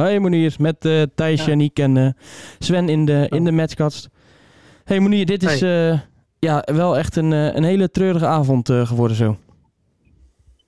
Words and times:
Hoi 0.00 0.18
Monier, 0.18 0.56
met 0.58 0.84
uh, 0.84 1.02
Thijs, 1.14 1.44
ja. 1.44 1.46
Janiek 1.46 1.78
en 1.78 1.96
uh, 1.96 2.08
Sven 2.58 2.88
in 2.88 3.04
de, 3.04 3.26
in 3.28 3.44
de 3.44 3.52
matchkast. 3.52 4.10
Hey 4.84 5.00
Monier, 5.00 5.26
dit 5.26 5.42
is 5.42 5.60
hey. 5.60 5.92
uh, 5.92 5.98
ja, 6.38 6.62
wel 6.74 6.98
echt 6.98 7.16
een, 7.16 7.30
een 7.30 7.62
hele 7.62 7.90
treurige 7.90 8.26
avond 8.26 8.66
geworden 8.72 9.16
zo. 9.16 9.36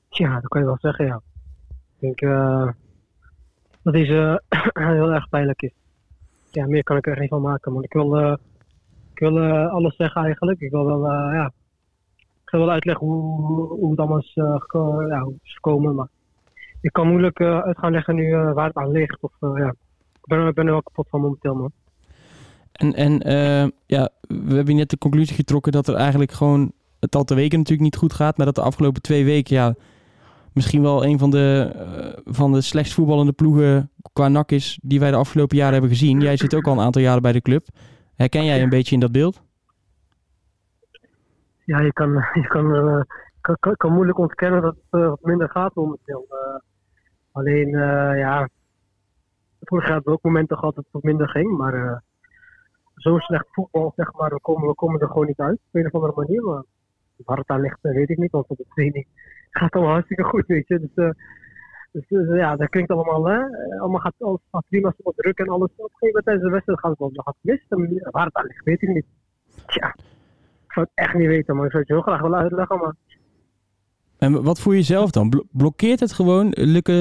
Ja, 0.09 0.35
dat 0.35 0.49
kan 0.49 0.61
je 0.61 0.67
wel 0.67 0.79
zeggen, 0.81 1.07
ja. 1.07 1.21
Ik 1.99 2.19
denk 2.19 2.21
dat 3.83 3.93
deze 3.93 4.43
heel 4.73 5.13
erg 5.13 5.29
pijnlijk 5.29 5.63
is. 5.63 5.73
Ja, 6.51 6.67
meer 6.67 6.83
kan 6.83 6.97
ik 6.97 7.07
er 7.07 7.17
geen 7.17 7.29
van 7.29 7.43
maken, 7.43 7.73
man. 7.73 7.83
Ik 7.83 7.93
wil, 7.93 8.33
ik 9.13 9.19
wil 9.19 9.39
alles 9.69 9.97
zeggen 9.97 10.23
eigenlijk. 10.25 10.61
Ik 10.61 10.71
wil 10.71 10.85
wel, 10.85 11.09
ja, 11.11 11.53
ik 12.17 12.51
wil 12.51 12.61
wel 12.61 12.71
uitleggen 12.71 13.07
hoe, 13.07 13.67
hoe 13.69 13.91
het 13.91 13.99
allemaal 13.99 14.19
is, 14.19 14.35
ja, 14.35 15.27
is 15.43 15.55
gekomen, 15.55 15.95
maar 15.95 16.09
ik 16.83 16.93
kan 16.93 17.09
moeilijk 17.09 17.39
uh, 17.39 17.61
uit 17.61 17.79
gaan 17.79 17.93
leggen 17.93 18.15
nu 18.15 18.27
uh, 18.27 18.53
waar 18.53 18.67
het 18.67 18.77
aan 18.77 18.91
ligt. 18.91 19.19
Of, 19.21 19.33
uh, 19.41 19.51
ja. 19.55 19.69
Ik 20.13 20.29
ben, 20.29 20.47
ik 20.47 20.55
ben 20.55 20.67
er 20.67 20.73
wel 20.73 20.83
kapot 20.83 21.09
van 21.09 21.21
momenteel, 21.21 21.55
man. 21.55 21.73
En, 22.73 22.95
en 22.95 23.13
ja, 23.87 24.09
we 24.21 24.55
hebben 24.55 24.77
net 24.77 24.91
de 24.91 24.99
conclusie 24.99 25.37
getrokken 25.37 25.73
dat 25.73 25.89
er 25.89 25.95
eigenlijk 25.95 26.33
gewoon 26.33 26.73
het 27.01 27.15
al 27.15 27.25
te 27.25 27.35
weken 27.35 27.59
natuurlijk 27.59 27.85
niet 27.85 27.97
goed 27.97 28.13
gaat. 28.13 28.37
Maar 28.37 28.47
dat 28.47 28.55
de 28.55 28.63
afgelopen 28.63 29.03
twee 29.03 29.25
weken 29.25 29.57
ja, 29.57 29.75
misschien 30.53 30.83
wel 30.83 31.05
een 31.05 31.19
van 31.19 31.31
de, 31.31 31.73
van 32.25 32.53
de 32.53 32.61
slechtst 32.61 32.95
voetballende 32.95 33.33
ploegen 33.33 33.91
qua 34.13 34.29
NAC 34.29 34.51
is 34.51 34.79
die 34.83 35.01
wij 35.01 35.11
de 35.11 35.17
afgelopen 35.17 35.57
jaren 35.57 35.73
hebben 35.73 35.91
gezien. 35.91 36.21
Jij 36.21 36.37
zit 36.37 36.55
ook 36.55 36.67
al 36.67 36.73
een 36.73 36.85
aantal 36.85 37.03
jaren 37.03 37.23
bij 37.23 37.33
de 37.33 37.41
club. 37.41 37.63
Herken 38.17 38.45
jij 38.45 38.63
een 38.63 38.69
beetje 38.69 38.95
in 38.95 39.01
dat 39.01 39.13
beeld? 39.13 39.43
Ja, 41.65 41.81
je 41.81 41.93
kan, 41.93 42.13
je 42.43 42.47
kan, 42.49 43.05
kan, 43.41 43.57
kan, 43.61 43.77
kan 43.77 43.93
moeilijk 43.93 44.19
ontkennen 44.19 44.63
dat 44.63 44.77
het 44.91 45.25
minder 45.25 45.49
gaat 45.49 45.75
momenteel. 45.75 46.27
Alleen, 47.33 47.69
uh, 47.69 48.19
ja, 48.19 48.49
vorig 49.61 49.85
jaar 49.85 49.95
hebben 49.95 50.13
we 50.13 50.19
ook 50.19 50.25
momenten 50.25 50.59
gehad 50.59 50.75
dat 50.75 50.85
het 50.85 50.93
wat 50.93 51.03
minder 51.03 51.29
ging. 51.29 51.57
Maar 51.57 51.75
uh, 51.75 51.97
zo 52.97 53.19
slecht 53.19 53.47
voetbal, 53.51 53.93
zeg 53.97 54.13
maar, 54.13 54.31
we 54.31 54.41
komen, 54.41 54.69
we 54.69 54.75
komen 54.75 55.01
er 55.01 55.07
gewoon 55.07 55.27
niet 55.27 55.41
uit. 55.41 55.59
Op 55.67 55.75
een 55.75 55.87
of 55.87 55.93
andere 55.93 56.13
manier. 56.17 56.43
Maar 56.43 56.63
waar 57.25 57.37
het 57.37 57.49
aan 57.49 57.61
ligt, 57.61 57.79
weet 57.81 58.11
ik 58.11 58.19
niet. 58.19 58.31
Want 58.31 58.47
op 58.49 58.57
de 58.57 58.67
training 58.69 59.07
gaat 59.51 59.75
het 59.75 59.83
hartstikke 59.83 60.25
goed, 60.25 60.47
weet 60.47 60.69
je. 60.69 60.81
Dus, 60.81 60.91
uh, 60.95 61.11
dus, 61.93 62.07
dus 62.09 62.37
ja, 62.37 62.57
dat 62.57 62.69
klinkt 62.69 62.91
allemaal, 62.91 63.25
hè. 63.25 63.41
Allemaal 63.79 64.01
gaat, 64.01 64.15
alles 64.19 64.41
gaat 64.51 64.65
prima, 64.69 64.95
druk 65.17 65.39
en 65.39 65.49
alles. 65.49 65.71
Op 65.77 65.79
een 65.79 65.85
gegeven 65.85 66.07
moment 66.07 66.25
tijdens 66.25 66.45
de 66.45 66.51
wedstrijd 66.51 66.81
gaat 66.81 66.91
het 66.91 66.99
wel 66.99 67.11
gaat 67.15 67.37
mis. 67.41 67.67
Waar 68.11 68.25
het 68.27 68.35
aan 68.35 68.47
ligt, 68.47 68.65
weet 68.65 68.83
ik 68.83 68.89
niet. 68.89 69.07
Ja, 69.67 69.95
ik 70.67 70.73
zou 70.73 70.87
het 70.87 70.91
echt 70.95 71.15
niet 71.15 71.27
weten, 71.27 71.57
maar 71.57 71.65
ik 71.65 71.71
zou 71.71 71.83
het 71.83 71.93
heel 71.93 72.03
graag 72.03 72.21
willen 72.21 72.39
uitleggen. 72.39 72.79
Maar 72.79 72.95
en 74.23 74.43
wat 74.43 74.61
voel 74.61 74.73
je 74.73 74.83
zelf 74.83 75.11
dan? 75.11 75.45
Blokkeert 75.53 76.01
het 76.01 76.13
gewoon? 76.13 76.47
Lukken, 76.51 76.95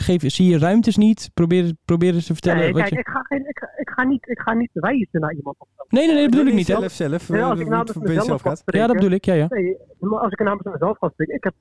geef, 0.00 0.22
zie 0.26 0.50
je 0.50 0.58
ruimtes 0.58 0.96
niet? 0.96 1.30
Probeer, 1.34 1.72
probeer 1.84 2.14
eens 2.14 2.26
te 2.26 2.32
vertellen. 2.32 2.60
Nee, 2.60 2.72
kijk, 2.72 2.88
je... 2.88 2.98
ik, 2.98 3.08
ga 3.08 3.22
geen, 3.22 3.48
ik, 3.48 3.58
ga, 3.58 3.68
ik, 3.76 3.90
ga 3.90 4.04
niet, 4.04 4.28
ik 4.28 4.40
ga 4.40 4.52
niet 4.52 4.70
wijzen 4.72 5.20
naar 5.20 5.34
iemand. 5.34 5.56
Of 5.58 5.68
zo. 5.76 5.84
Nee, 5.88 6.06
nee, 6.06 6.14
nee, 6.14 6.22
dat 6.22 6.30
bedoel 6.30 6.46
ik 6.46 6.54
niet. 6.54 6.66
Zelf, 6.66 6.92
zelf. 6.92 7.28
Nee, 7.28 7.42
als 7.42 7.60
ik 7.60 7.68
namens 7.68 7.94
mezelf 7.94 8.42
ga 8.42 8.54
spreken. 8.54 8.80
Ja, 8.80 8.86
dat 8.86 8.96
bedoel 8.96 9.16
ik, 9.16 9.24
ja, 9.24 9.34
ja. 9.34 9.46
Nee, 9.48 9.76
maar 9.98 10.20
als 10.20 10.32
ik 10.32 10.38
namens 10.38 10.62
mezelf 10.62 10.98
ga 10.98 11.08
spreken, 11.08 11.34
ik 11.34 11.44
heb, 11.44 11.54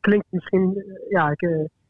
klinkt 0.00 0.26
misschien, 0.30 0.84
ja, 1.08 1.30
ik, 1.30 1.40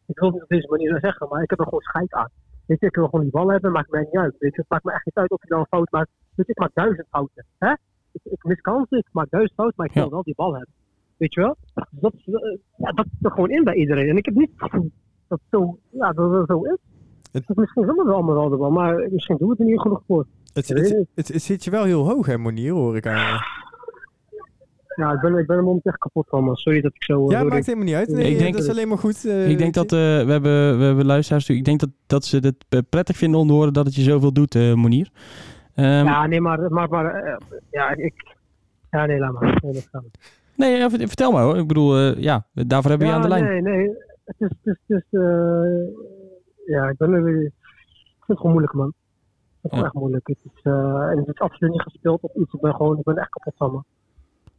ik 0.07 0.19
wil 0.19 0.29
het 0.29 0.33
niet 0.33 0.43
op 0.43 0.49
deze 0.49 0.69
manier 0.69 0.91
zo 0.91 0.99
zeggen, 0.99 1.29
maar 1.29 1.43
ik 1.43 1.51
heb 1.51 1.59
er 1.59 1.65
gewoon 1.65 1.81
scheid 1.81 2.13
aan. 2.13 2.31
Weet 2.67 2.81
je, 2.81 2.87
ik 2.87 2.95
wil 2.95 3.05
gewoon 3.05 3.25
die 3.25 3.31
bal 3.31 3.51
hebben, 3.51 3.73
maakt 3.73 3.91
mij 3.91 4.01
niet 4.01 4.17
uit. 4.17 4.37
Weet 4.39 4.55
je, 4.55 4.61
het 4.61 4.71
maakt 4.71 4.85
me 4.85 4.93
echt 4.93 5.05
niet 5.05 5.17
uit 5.17 5.31
of 5.31 5.43
ik 5.43 5.49
dan 5.49 5.59
een 5.59 5.67
fout 5.67 5.91
maak. 5.91 6.09
Weet 6.35 6.47
je, 6.47 6.53
ik 6.53 6.59
maak 6.59 6.75
duizend 6.75 7.07
fouten. 7.11 7.45
Hè? 7.59 7.71
Ik, 8.13 8.21
ik 8.23 8.45
mis 8.45 8.61
kansen, 8.61 8.99
ik 8.99 9.09
maak 9.13 9.31
duizend 9.31 9.55
fouten, 9.55 9.77
maar 9.77 9.87
ik 9.87 9.95
wil 9.95 10.05
ja. 10.05 10.11
wel 10.11 10.23
die 10.23 10.35
bal 10.35 10.53
hebben. 10.53 10.75
Weet 11.17 11.35
je 11.35 11.41
wel? 11.41 11.57
Dat, 11.91 12.13
ja, 12.77 12.93
dat 12.93 13.07
zit 13.11 13.25
er 13.25 13.31
gewoon 13.31 13.51
in 13.51 13.65
bij 13.65 13.75
iedereen. 13.75 14.09
En 14.09 14.17
ik 14.17 14.25
heb 14.25 14.35
niet 14.35 14.51
het 14.57 14.71
gevoel 14.71 14.91
dat, 15.29 15.41
zo, 15.51 15.79
ja, 15.91 16.13
dat 16.13 16.33
het 16.33 16.47
zo 16.47 16.63
is. 16.63 16.79
Het... 17.33 17.47
Dus 17.47 17.57
misschien 17.57 17.87
willen 17.87 18.07
we 18.07 18.13
allemaal 18.13 18.35
wel 18.35 18.59
wel, 18.59 18.71
maar 18.71 19.09
misschien 19.11 19.37
doen 19.37 19.49
we 19.49 19.53
het 19.53 19.63
er 19.63 19.71
niet 19.71 19.81
genoeg 19.81 20.03
voor. 20.07 20.27
Het, 20.53 20.69
het, 20.69 20.79
het, 20.79 21.07
het, 21.15 21.29
het 21.29 21.43
zit 21.43 21.65
je 21.65 21.71
wel 21.71 21.85
heel 21.85 22.09
hoog, 22.09 22.27
hè, 22.27 22.39
Monier, 22.39 22.73
hoor 22.73 22.97
ik 22.97 23.07
aan 23.07 23.41
ja, 24.97 25.13
ik 25.13 25.21
ben, 25.21 25.37
ik 25.37 25.47
ben 25.47 25.57
er 25.57 25.63
momenteel 25.63 25.91
echt 25.91 26.01
kapot 26.01 26.29
van, 26.29 26.45
man. 26.45 26.57
Sorry 26.57 26.81
dat 26.81 26.95
ik 26.95 27.03
zo... 27.03 27.31
Ja, 27.31 27.43
maakt 27.43 27.67
helemaal 27.67 27.87
niet 27.87 27.95
uit. 27.95 28.09
Nee, 28.09 28.33
ik 28.33 28.39
denk 28.39 28.53
dat 28.53 28.63
is 28.63 28.69
alleen 28.69 28.89
maar 28.89 28.99
goed. 28.99 29.25
Uh, 29.25 29.49
ik 29.51 29.59
denk 29.59 29.75
dat, 29.75 29.85
uh, 29.85 29.99
we, 29.99 30.31
hebben, 30.31 30.79
we 30.79 30.85
hebben 30.85 31.07
luisteraars 31.07 31.49
Ik 31.49 31.65
denk 31.65 31.81
dat, 31.81 31.91
dat 32.07 32.25
ze 32.25 32.37
het 32.37 32.89
prettig 32.89 33.17
vinden 33.17 33.41
om 33.41 33.47
te 33.47 33.53
horen 33.53 33.73
dat 33.73 33.87
het 33.87 33.95
je 33.95 34.03
zoveel 34.03 34.33
doet, 34.33 34.55
uh, 34.55 34.75
Monier. 34.75 35.11
Um, 35.77 35.85
ja, 35.85 36.27
nee, 36.27 36.41
maar... 36.41 36.73
maar, 36.73 36.89
maar 36.89 37.39
ja, 37.71 37.97
ik... 37.97 38.37
Ja, 38.91 39.07
nee, 39.07 39.19
laat 39.19 39.33
maar. 39.33 39.59
Nee, 39.63 39.73
dat 39.73 39.89
gaat. 39.93 40.05
Nee, 40.57 40.77
ja, 40.77 40.91
vertel 40.91 41.33
maar 41.33 41.43
hoor. 41.43 41.57
Ik 41.57 41.67
bedoel, 41.67 41.99
uh, 41.99 42.17
ja, 42.17 42.47
daarvoor 42.53 42.91
hebben 42.91 43.09
we 43.09 43.13
ja, 43.15 43.19
je 43.19 43.23
aan 43.23 43.23
de 43.23 43.29
lijn. 43.29 43.45
Nee, 43.45 43.77
nee. 43.77 43.89
Het 44.25 44.37
is, 44.39 44.49
het 44.49 44.59
is, 44.63 44.79
het 44.87 45.03
is 45.03 45.19
uh, 45.21 45.89
ja, 46.67 46.89
ik 46.89 46.97
ben 46.97 47.13
er 47.13 47.23
weer... 47.23 47.43
Ik 47.45 47.53
vind 48.27 48.27
het 48.27 48.37
gewoon 48.37 48.53
moeilijk, 48.53 48.75
man. 48.75 48.93
Het 49.61 49.73
is 49.73 49.79
ja. 49.79 49.85
echt 49.85 49.95
moeilijk. 49.95 50.27
Het 50.27 50.39
is, 50.45 50.61
uh, 50.63 51.11
en 51.11 51.19
het 51.19 51.29
is 51.29 51.39
absoluut 51.39 51.73
niet 51.73 51.83
gespeeld 51.83 52.23
of 52.23 52.35
iets. 52.35 52.53
Ik 52.53 52.61
ben 52.61 52.75
gewoon, 52.75 52.99
ik 52.99 53.05
ben 53.05 53.17
echt 53.17 53.29
kapot 53.29 53.55
van 53.57 53.73
me. 53.73 53.81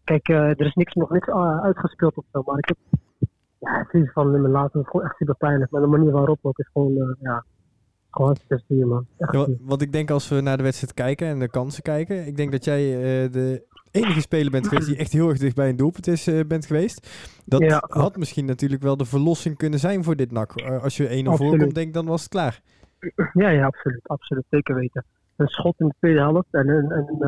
Kijk, 0.04 0.28
er 0.28 0.66
is 0.66 0.74
niks, 0.74 0.94
nog 0.94 1.10
niks 1.10 1.30
uitgespeeld 1.62 2.18
of 2.18 2.26
zo, 2.32 2.44
maar 2.46 2.58
ik 2.58 2.68
heb... 2.68 2.78
Ja, 3.60 3.78
het 3.80 4.04
is 4.04 4.12
van 4.12 4.36
in 4.36 4.42
mijn 4.42 4.54
laatste 4.54 4.80
is 4.80 4.88
gewoon 4.88 5.06
echt 5.06 5.16
super 5.16 5.36
pijnlijk. 5.36 5.72
Maar 5.72 5.82
de 5.82 5.88
manier 5.88 6.12
waarop 6.12 6.40
ook 6.42 6.60
is 6.60 6.70
gewoon, 6.74 7.16
ja... 7.20 7.44
Gewoon 8.10 8.36
het 8.48 8.70
man. 8.70 9.06
Ja, 9.18 9.48
want 9.62 9.82
ik 9.82 9.92
denk 9.92 10.12
als 10.12 10.30
we 10.30 10.42
naar 10.42 10.58
de 10.58 10.64
wedstrijd 10.64 10.94
kijken 10.94 11.28
en 11.28 11.40
de 11.40 11.50
kansen 11.50 11.84
kijken, 11.84 12.28
ik 12.28 12.38
denk 12.38 12.52
dat 12.52 12.66
jij 12.66 12.80
de 13.30 13.64
enige 13.96 14.22
speler 14.22 14.52
bent 14.52 14.68
geweest 14.68 14.88
die 14.88 14.98
echt 15.04 15.12
heel 15.12 15.30
erg 15.30 15.38
dicht 15.38 15.56
bij 15.56 15.70
een 15.70 15.76
doelpunt 15.76 16.08
is, 16.08 16.28
uh, 16.28 16.40
bent 16.48 16.66
geweest. 16.66 17.10
Dat 17.46 17.62
ja. 17.62 17.84
had 17.88 18.18
misschien 18.18 18.46
natuurlijk 18.46 18.82
wel 18.82 18.98
de 18.98 19.06
verlossing 19.06 19.58
kunnen 19.58 19.80
zijn 19.80 20.04
voor 20.04 20.16
dit 20.16 20.32
NAC. 20.32 20.62
Uh, 20.62 20.84
als 20.84 20.98
je 20.98 21.24
1-0 21.24 21.30
voorkomt, 21.30 21.76
denk 21.76 21.94
dan 21.94 22.06
was 22.06 22.22
het 22.22 22.30
klaar. 22.30 22.62
Ja, 23.34 23.50
ja, 23.50 23.66
absoluut. 23.66 24.08
Absoluut, 24.08 24.46
zeker 24.50 24.76
weten. 24.76 25.06
Een 25.36 25.48
schot 25.48 25.80
in 25.80 25.88
de 25.88 25.94
tweede 26.00 26.20
helft 26.20 26.48
en 26.52 26.70
een, 26.70 26.92
een, 26.92 27.28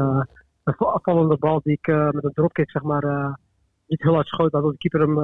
een 0.63 0.75
afvallende 0.77 1.37
bal 1.37 1.61
die 1.63 1.77
ik 1.81 1.87
met 1.87 2.23
een 2.23 2.33
dropkick, 2.33 2.69
zeg 2.69 2.81
maar, 2.83 3.37
niet 3.87 4.01
heel 4.01 4.13
hard 4.13 4.27
schoot, 4.27 4.51
dat 4.51 4.63
de 4.63 4.77
keeper 4.77 4.99
hem 4.99 5.15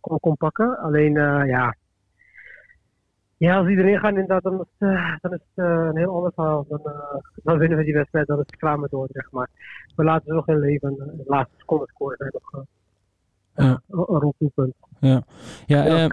kon, 0.00 0.20
kon 0.20 0.36
pakken. 0.36 0.78
Alleen, 0.78 1.12
ja, 1.46 1.74
ja, 3.38 3.56
als 3.56 3.68
iedereen 3.68 3.98
gaat 3.98 4.10
inderdaad, 4.10 4.42
dan 4.42 4.60
is, 4.60 4.88
uh, 4.88 5.16
dan 5.20 5.32
is 5.32 5.40
het 5.54 5.64
uh, 5.64 5.88
een 5.90 5.96
heel 5.96 6.14
ander 6.14 6.32
verhaal. 6.34 6.66
Dan, 6.68 6.80
uh, 6.84 6.92
dan 7.42 7.58
winnen 7.58 7.78
we 7.78 7.84
die 7.84 7.94
wedstrijd, 7.94 8.26
dan 8.26 8.38
is 8.38 8.46
het 8.46 8.56
klaar 8.56 8.78
met 8.78 8.90
Dordrecht. 8.90 9.32
Maar 9.32 9.48
we 9.96 10.04
laten 10.04 10.26
ze 10.26 10.32
nog 10.32 10.48
in 10.48 10.58
leven. 10.58 10.88
En 10.88 11.16
de 11.16 11.24
laatste 11.26 11.54
seconde 11.58 11.86
scoren 11.88 12.16
zijn 12.16 12.30
nog 12.32 12.64
ja. 13.54 13.80
een 13.88 14.20
rondpunt. 14.20 14.74
Ja, 15.00 15.22
ja, 15.66 16.10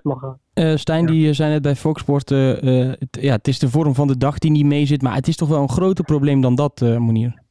ja 0.54 0.78
Stijn 0.78 1.06
die 1.06 1.34
zei 1.34 1.52
net 1.52 1.62
bij 1.62 1.76
Fox 1.76 2.02
Sport, 2.02 2.30
het, 2.30 3.08
ja, 3.12 3.36
het 3.36 3.48
is 3.48 3.60
de 3.60 3.70
vorm 3.70 3.94
van 3.94 4.08
de 4.08 4.18
dag 4.18 4.38
die 4.38 4.52
niet 4.52 4.66
mee 4.66 4.86
zit. 4.86 5.02
Maar 5.02 5.16
het 5.16 5.28
is 5.28 5.36
toch 5.36 5.50
wel 5.50 5.62
een 5.62 5.70
groter 5.70 6.06
probleem 6.06 6.42
dan 6.42 6.56
dat, 6.56 6.82
Monier? 6.82 7.42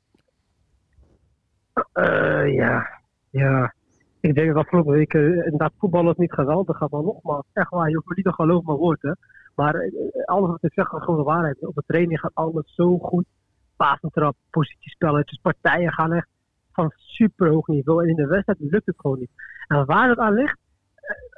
ja, 2.47 3.01
ja. 3.31 3.75
Ik 4.21 4.35
denk 4.35 4.49
dat 4.49 4.57
afgelopen 4.57 4.93
week 4.93 5.15
inderdaad 5.15 5.73
voetbal 5.79 6.11
is 6.11 6.17
niet 6.17 6.33
geweldig 6.33 6.77
gaat. 6.77 6.91
Maar 6.91 7.03
nogmaals, 7.03 7.45
echt 7.53 7.71
waar, 7.71 7.89
je 7.89 7.95
hoeft 7.95 8.09
me 8.09 8.15
niet 8.15 8.25
te 8.25 8.33
geloven 8.33 8.67
maar 8.67 8.77
woord, 8.77 9.03
hè. 9.03 9.13
Maar 9.55 9.91
alles 10.25 10.51
wat 10.51 10.63
ik 10.63 10.73
zeg 10.73 10.93
is 10.93 11.03
gewoon 11.03 11.17
de 11.17 11.23
waarheid. 11.23 11.67
Op 11.67 11.75
de 11.75 11.83
training 11.87 12.21
gaat 12.21 12.35
alles 12.35 12.75
zo 12.75 12.99
goed. 12.99 13.25
Pasentrap, 13.77 14.37
positiespelletjes, 14.51 15.39
partijen 15.43 15.93
gaan 15.93 16.13
echt 16.13 16.29
van 16.73 16.93
super 16.97 17.49
hoog 17.49 17.67
niveau. 17.67 18.03
En 18.03 18.09
in 18.09 18.17
de 18.17 18.27
wedstrijd 18.27 18.59
lukt 18.61 18.87
het 18.87 19.01
gewoon 19.01 19.19
niet. 19.19 19.31
En 19.67 19.85
waar 19.85 20.09
dat 20.09 20.19
aan 20.19 20.35
ligt, 20.35 20.59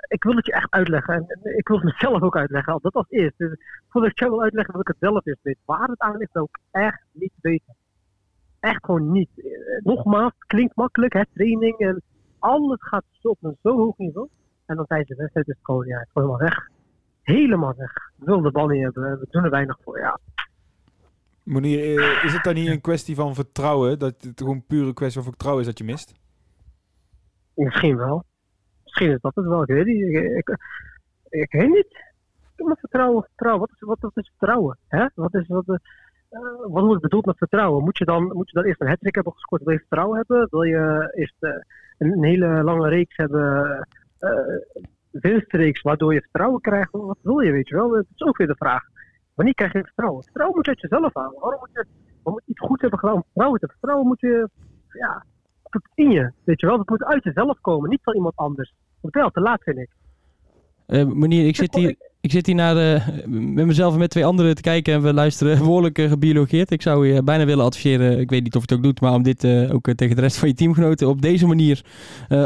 ik 0.09 0.25
wil 0.25 0.37
het 0.37 0.47
je 0.47 0.53
echt 0.53 0.73
uitleggen. 0.73 1.15
En 1.15 1.57
ik 1.57 1.69
wil 1.69 1.77
het 1.77 1.85
mezelf 1.85 2.23
ook 2.23 2.37
uitleggen. 2.37 2.79
Dat 2.83 2.95
als 2.95 3.09
eerst. 3.09 3.39
Dus 3.39 3.57
voordat 3.89 4.11
ik 4.11 4.19
jou 4.19 4.31
wil 4.31 4.43
uitleggen, 4.43 4.73
wil 4.73 4.83
ik 4.83 4.89
het 4.89 4.97
zelf 5.01 5.27
eerst 5.27 5.43
weet. 5.43 5.59
Waar 5.65 5.89
het 5.89 6.01
aan 6.01 6.17
ligt, 6.17 6.33
wil 6.33 6.49
ik 6.53 6.59
echt 6.71 7.05
niet 7.13 7.33
weten. 7.41 7.75
Echt 8.61 8.85
gewoon 8.85 9.13
niet. 9.13 9.31
Nogmaals, 9.83 10.33
het 10.39 10.47
klinkt 10.47 10.77
makkelijk, 10.77 11.13
hè, 11.13 11.23
training 11.33 11.79
en 11.79 12.03
alles 12.39 12.83
gaat 12.83 13.05
op 13.23 13.39
een 13.41 13.57
zo 13.63 13.77
hoog 13.77 13.97
niveau. 13.97 14.29
En 14.67 14.77
dan 14.77 14.87
tijdens 14.87 15.09
de 15.09 15.17
wedstrijd 15.17 15.49
is 15.49 15.55
het 15.55 15.65
gewoon, 15.65 15.87
ja, 15.87 15.99
het 15.99 16.09
gewoon 16.13 16.29
helemaal 16.29 16.49
weg 16.49 16.73
helemaal 17.25 17.75
weg. 17.77 17.93
We 18.17 18.25
willen 18.25 18.43
de 18.43 18.51
bal 18.51 18.67
niet 18.67 18.83
hebben. 18.83 19.19
We 19.19 19.27
doen 19.31 19.45
er 19.45 19.51
weinig 19.51 19.79
voor, 19.83 19.99
ja. 19.99 20.19
Monier, 21.43 22.25
is 22.25 22.33
het 22.33 22.45
dan 22.45 22.55
niet 22.55 22.69
een 22.69 22.81
kwestie 22.81 23.15
van 23.15 23.35
vertrouwen? 23.35 23.99
Dat 23.99 24.23
het 24.23 24.41
gewoon 24.41 24.65
pure 24.67 24.93
kwestie 24.93 25.23
van 25.23 25.31
vertrouwen 25.31 25.63
is 25.63 25.69
dat 25.69 25.79
je 25.79 25.85
mist? 25.85 26.15
Misschien 27.55 27.97
wel. 27.97 28.25
Misschien 28.85 29.11
is 29.11 29.21
dat 29.21 29.35
het 29.35 29.47
wel. 29.47 29.63
Ik 29.63 29.69
weet 29.69 29.87
niet. 29.87 30.03
Ik, 30.03 30.37
ik, 30.37 30.57
ik 31.29 31.53
weet 31.53 31.69
niet. 31.69 32.03
Heb 32.57 32.79
vertrouwen. 32.79 33.23
vertrouwen. 33.23 33.61
Wat, 33.61 33.71
is, 33.71 33.81
wat, 33.81 33.99
wat 34.01 34.25
is 34.25 34.33
vertrouwen? 34.37 34.79
Hè? 34.89 35.07
Wat, 35.15 35.35
is, 35.35 35.47
wat, 35.47 35.69
uh, 35.69 35.77
wat 36.69 36.85
wordt 36.85 37.03
bedoeld 37.03 37.27
met 37.27 37.39
vertrouwen? 37.39 37.85
Moet 37.85 37.99
je 37.99 38.05
dan, 38.05 38.23
moet 38.23 38.51
je 38.51 38.57
dan 38.57 38.65
eerst 38.65 38.81
een 38.81 38.89
hat 38.89 38.99
hebben 39.01 39.33
gescoord? 39.33 39.63
Wil 39.63 39.73
je 39.73 39.79
vertrouwen 39.79 40.17
hebben? 40.17 40.47
Wil 40.51 40.63
je 40.63 41.13
eerst 41.15 41.37
uh, 41.41 41.51
een 41.99 42.25
hele 42.25 42.63
lange 42.63 42.89
reeks 42.89 43.17
hebben? 43.17 43.89
Uh, 44.21 44.31
winstreeks 45.21 45.83
waardoor 45.83 46.15
je 46.15 46.21
vertrouwen 46.21 46.61
krijgt. 46.61 46.91
Wat 46.91 47.19
wil 47.23 47.39
je, 47.39 47.53
weet 47.53 47.69
je 47.69 47.75
wel? 47.75 47.89
Dat 47.89 48.07
is 48.15 48.27
ook 48.27 48.37
weer 48.37 48.47
de 48.47 48.57
vraag. 48.57 48.83
Wanneer 49.35 49.55
krijg 49.55 49.73
je 49.73 49.85
vertrouwen? 49.85 50.23
Vertrouwen 50.23 50.57
moet 50.57 50.65
je 50.65 50.71
uit 50.71 50.81
jezelf 50.81 51.15
halen. 51.15 51.41
Waarom 51.41 51.61
moet 51.61 51.71
je, 51.73 51.87
waarom 52.23 52.33
moet 52.33 52.43
je 52.45 52.51
iets 52.51 52.61
goed 52.61 52.81
hebben 52.81 52.99
gedaan 52.99 53.15
om 53.15 53.23
vertrouwen 53.23 53.61
te 53.61 53.69
Vertrouwen 53.69 54.07
moet 54.07 54.21
je, 54.21 54.49
ja, 54.89 55.25
in 55.95 56.11
je, 56.11 56.33
weet 56.45 56.61
je 56.61 56.67
wel? 56.67 56.77
Dat 56.77 56.89
moet 56.89 57.05
uit 57.05 57.25
jezelf 57.25 57.61
komen, 57.61 57.91
niet 57.91 58.03
van 58.03 58.15
iemand 58.15 58.37
anders. 58.37 58.75
Dat 59.01 59.15
je 59.15 59.23
al 59.23 59.31
te 59.31 59.41
laat, 59.41 59.63
vind 59.63 59.79
ik. 59.79 59.91
Uh, 60.87 61.07
meneer, 61.07 61.47
ik 61.47 61.57
zit 61.57 61.75
hier... 61.75 61.97
ik 62.25 62.31
zit 62.31 62.47
hier 62.47 62.55
naar, 62.55 62.77
met 63.29 63.67
mezelf 63.67 63.93
en 63.93 63.99
met 63.99 64.11
twee 64.11 64.25
anderen 64.25 64.55
te 64.55 64.63
kijken 64.63 64.95
en 64.95 65.03
we 65.03 65.15
luisteren 65.15 65.59
behoorlijk 65.69 65.99
gebiologeerd. 65.99 66.71
Ik 66.71 66.83
zou 66.83 67.09
je 67.09 67.23
bijna 67.23 67.45
willen 67.45 67.65
adviseren, 67.65 68.21
ik 68.21 68.31
weet 68.31 68.43
niet 68.43 68.57
of 68.57 68.61
je 68.61 68.67
het 68.69 68.77
ook 68.77 68.85
doet, 68.85 69.01
maar 69.01 69.13
om 69.13 69.23
dit 69.23 69.45
ook 69.71 69.93
tegen 69.95 70.17
de 70.17 70.23
rest 70.23 70.37
van 70.37 70.49
je 70.49 70.55
teamgenoten 70.55 71.09
op 71.09 71.23
deze 71.23 71.47
manier 71.47 71.85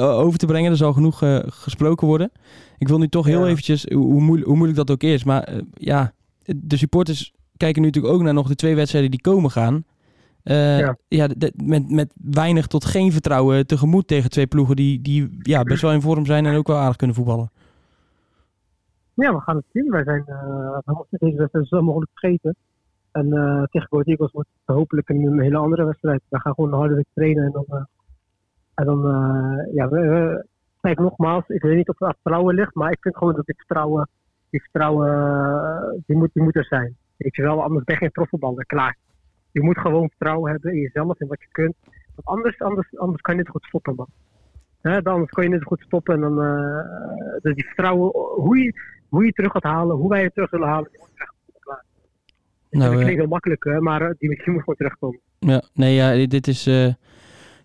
over 0.01 0.39
te 0.39 0.47
brengen. 0.47 0.71
Er 0.71 0.77
zal 0.77 0.93
genoeg 0.93 1.23
gesproken 1.47 2.07
worden. 2.07 2.31
Ik 2.79 2.89
wil 2.89 2.99
nu 2.99 3.09
toch 3.09 3.27
heel 3.27 3.49
eventjes, 3.49 3.87
hoe, 3.93 4.21
moeilijk, 4.21 4.47
hoe 4.47 4.57
moeilijk 4.57 4.79
dat 4.79 4.91
ook 4.91 5.03
is, 5.03 5.25
maar 5.25 5.53
ja, 5.75 6.13
de 6.45 6.77
supporters 6.77 7.33
kijken 7.57 7.81
nu 7.81 7.87
natuurlijk 7.87 8.15
ook 8.15 8.23
naar 8.23 8.35
nog 8.35 8.49
de 8.49 8.55
twee 8.55 8.75
wedstrijden 8.75 9.11
die 9.11 9.21
komen 9.21 9.51
gaan. 9.51 9.85
Ja, 10.43 10.97
ja 11.09 11.29
met, 11.55 11.91
met 11.91 12.13
weinig 12.15 12.67
tot 12.67 12.85
geen 12.85 13.13
vertrouwen 13.13 13.67
tegemoet 13.67 14.07
tegen 14.07 14.31
twee 14.31 14.47
ploegen 14.47 14.77
die, 14.77 15.01
die 15.01 15.39
ja, 15.43 15.63
best 15.63 15.83
wel 15.83 15.93
in 15.93 16.01
vorm 16.01 16.27
zijn 16.27 16.47
en 16.47 16.57
ook 16.57 16.67
wel 16.67 16.77
aardig 16.77 16.97
kunnen 16.97 17.17
voetballen. 17.17 17.51
Ja, 19.25 19.35
we 19.35 19.41
gaan 19.41 19.57
het 19.57 19.65
zien. 19.73 19.91
Wij 19.91 20.05
zijn 20.05 20.25
uh, 20.27 20.79
we 20.85 20.93
moeten 20.93 21.19
deze 21.19 21.37
wedstrijd 21.37 21.69
zo 21.69 21.83
mogelijk 21.83 22.11
vergeten. 22.15 22.57
En 23.13 23.27
uh, 23.27 23.63
tegen 23.63 23.89
Goat 23.89 24.07
Eagles 24.07 24.33
wordt 24.33 24.49
het 24.65 24.77
hopelijk 24.77 25.09
een, 25.09 25.41
hele 25.41 25.57
andere 25.57 25.85
wedstrijd. 25.85 26.23
We 26.29 26.41
gaan 26.41 26.55
gewoon 26.55 26.73
harder 26.73 27.05
trainen 27.15 27.45
en 27.45 27.53
dan, 27.53 27.65
uh, 27.69 27.85
en 28.75 28.85
dan 28.85 29.01
ja, 29.75 29.89
we, 29.89 30.45
kijk 30.81 30.99
nogmaals, 30.99 31.49
ik 31.49 31.63
weet 31.63 31.77
niet 31.77 31.89
of 31.89 31.99
het 31.99 32.15
vertrouwen 32.15 32.55
ligt, 32.55 32.75
maar 32.75 32.91
ik 32.91 32.99
vind 33.01 33.17
gewoon 33.17 33.35
dat 33.35 33.47
die 33.47 33.57
vertrouwen, 33.57 34.09
die 34.51 34.61
vertrouwen, 34.61 36.03
die 36.07 36.17
moet, 36.17 36.31
die 36.33 36.43
moet 36.43 36.57
er 36.57 36.65
zijn. 36.65 36.97
Weet 37.17 37.37
je 37.37 37.43
wel, 37.43 37.63
anders 37.63 37.85
ben 37.85 37.95
je 37.95 38.01
geen 38.01 38.11
profvoetballer, 38.11 38.67
klaar. 38.67 38.97
Je 39.51 39.63
moet 39.63 39.79
gewoon 39.79 40.09
vertrouwen 40.09 40.51
hebben 40.51 40.73
in 40.73 40.81
jezelf 40.81 41.19
en 41.19 41.27
wat 41.27 41.41
je 41.41 41.49
kunt. 41.51 41.75
Want 42.15 42.29
anders, 42.29 42.61
anders, 42.61 42.99
anders 42.99 43.21
kan 43.21 43.35
je 43.35 43.41
niet 43.41 43.51
goed 43.51 43.65
stoppen, 43.65 43.95
man. 43.95 44.09
He, 44.81 45.03
anders 45.03 45.31
kan 45.31 45.45
je 45.45 45.51
niet 45.51 45.65
goed 45.65 45.81
stoppen 45.81 46.15
en 46.15 46.21
dan 46.21 46.45
uh, 46.45 46.83
dus 47.43 47.55
die 47.55 47.67
vertrouwen, 47.67 48.11
hoe 48.17 48.59
je, 48.59 48.75
hoe 49.09 49.25
je 49.25 49.33
terug 49.33 49.53
gaat 49.53 49.63
halen, 49.63 49.97
hoe 49.97 50.09
wij 50.09 50.23
het 50.23 50.35
terug 50.35 50.49
zullen 50.49 50.69
halen, 50.69 50.91
die 50.91 51.01
moet 51.01 51.11
terug 51.15 51.33
klaar. 51.61 51.85
Nou, 52.71 52.91
dat 52.91 53.01
klinkt 53.01 53.21
heel 53.21 53.29
makkelijk, 53.29 53.81
maar 53.81 54.03
eh, 54.03 54.11
die, 54.19 54.29
die 54.29 54.51
moet 54.51 54.61
gewoon 54.61 54.77
terugkomen. 54.77 55.21
Ja, 55.39 55.63
nee, 55.75 55.95
ja, 55.95 56.27
dit 56.27 56.47
is... 56.47 56.67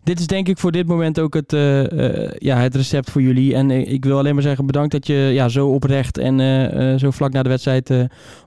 Dit 0.04 0.20
is 0.20 0.28
denk 0.28 0.48
ik 0.48 0.58
voor 0.58 0.72
dit 0.72 0.88
moment 0.88 1.20
ook 1.20 1.34
het, 1.34 1.54
uh, 1.54 2.32
ja, 2.32 2.58
het 2.58 2.76
recept 2.76 3.12
voor 3.12 3.22
jullie. 3.22 3.56
En 3.56 3.72
ik 3.72 4.06
wil 4.06 4.18
alleen 4.18 4.34
maar 4.34 4.44
zeggen 4.44 4.66
bedankt 4.66 4.92
dat 4.92 5.08
je 5.08 5.14
ja, 5.14 5.50
zo 5.50 5.68
oprecht 5.68 6.18
en 6.18 7.00
zo 7.00 7.12
vlak 7.12 7.32
na 7.32 7.44
de 7.44 7.50
wedstrijd 7.50 7.88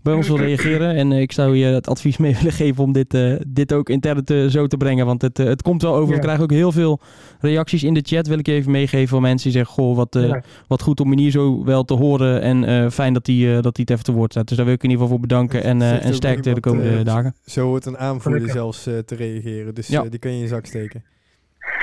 bij 0.03 0.15
ons 0.15 0.29
wil 0.29 0.37
reageren. 0.37 0.95
En 0.95 1.13
ik 1.13 1.33
zou 1.33 1.57
je 1.57 1.65
het 1.65 1.89
advies 1.89 2.17
mee 2.17 2.35
willen 2.39 2.53
geven 2.53 2.85
om 2.85 2.93
dit, 2.93 3.19
dit 3.47 3.73
ook 3.73 3.89
intern 3.89 4.25
te, 4.25 4.47
zo 4.51 4.67
te 4.67 4.77
brengen. 4.77 5.07
Want 5.07 5.23
het, 5.23 5.37
het 5.37 5.63
komt 5.63 5.83
wel 5.83 5.95
over. 5.95 6.15
We 6.15 6.21
krijgen 6.21 6.43
ook 6.43 6.51
heel 6.51 6.73
veel 6.73 7.01
reacties 7.41 7.85
in 7.85 7.95
de 7.95 8.03
chat. 8.05 8.27
Wil 8.27 8.39
ik 8.39 8.47
je 8.47 8.53
even 8.53 8.71
meegeven 8.71 9.09
van 9.09 9.23
mensen 9.23 9.51
die 9.51 9.59
zeggen: 9.59 9.75
Goh, 9.75 9.97
wat, 9.97 10.19
wat 10.67 10.83
goed 10.83 11.01
om 11.01 11.19
hier 11.19 11.31
zo 11.31 11.65
wel 11.65 11.85
te 11.85 11.95
horen. 11.95 12.43
En 12.43 12.93
fijn 12.93 13.13
dat 13.13 13.25
die, 13.25 13.61
dat 13.61 13.75
die 13.75 13.85
het 13.85 13.91
even 13.91 14.05
te 14.05 14.13
woord 14.13 14.31
staat. 14.31 14.49
Dus 14.49 14.57
daar 14.57 14.67
wil 14.67 14.75
ik 14.75 14.83
in 14.83 14.91
ieder 14.91 15.03
geval 15.05 15.19
voor 15.19 15.29
bedanken. 15.29 15.63
En, 15.63 15.83
en 15.83 16.15
sterkte 16.15 16.55
de 16.55 16.61
komende 16.61 17.03
dagen. 17.03 17.35
Zo 17.47 17.67
wordt 17.67 17.87
een 17.87 17.99
aanvoerder 17.99 18.51
zelfs 18.51 18.83
te 18.83 19.15
reageren. 19.17 19.75
Dus 19.75 19.87
die 19.87 20.19
kan 20.19 20.31
je 20.31 20.37
in 20.37 20.43
je 20.43 20.49
zak 20.49 20.67
steken. 20.67 21.03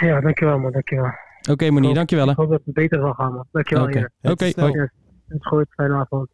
Ja, 0.03 0.21
dankjewel 0.21 0.59
man, 0.59 0.71
dankjewel. 0.71 1.05
Oké 1.05 1.51
okay, 1.51 1.69
Monier, 1.69 1.93
dankjewel. 1.93 2.29
Ik 2.29 2.35
hoop 2.35 2.49
dat 2.49 2.61
het 2.65 2.73
beter 2.73 2.99
zal 2.99 3.13
gaan 3.13 3.33
man. 3.33 3.45
Dankjewel 3.51 3.83
Oké, 3.83 4.09
okay. 4.21 4.49
okay. 4.49 4.71
Het 5.27 5.41
is 5.41 5.47
goed, 5.47 5.65
fijne 5.69 5.93
avond. 5.93 6.29